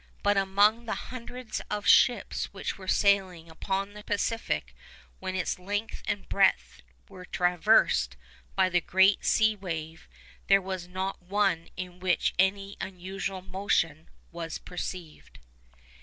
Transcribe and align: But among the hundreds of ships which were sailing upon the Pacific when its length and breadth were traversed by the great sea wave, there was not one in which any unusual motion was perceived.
But 0.23 0.35
among 0.35 0.85
the 0.87 0.95
hundreds 0.95 1.61
of 1.69 1.85
ships 1.85 2.45
which 2.51 2.75
were 2.75 2.87
sailing 2.87 3.51
upon 3.51 3.93
the 3.93 4.03
Pacific 4.03 4.73
when 5.19 5.35
its 5.35 5.59
length 5.59 6.01
and 6.07 6.27
breadth 6.27 6.81
were 7.07 7.23
traversed 7.23 8.17
by 8.55 8.67
the 8.67 8.81
great 8.81 9.23
sea 9.23 9.55
wave, 9.55 10.07
there 10.47 10.59
was 10.59 10.87
not 10.87 11.21
one 11.21 11.69
in 11.77 11.99
which 11.99 12.33
any 12.39 12.77
unusual 12.81 13.43
motion 13.43 14.09
was 14.31 14.57
perceived. 14.57 15.37